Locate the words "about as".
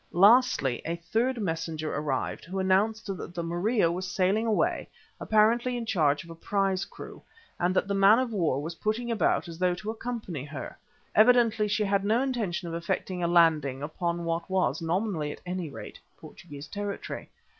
9.11-9.59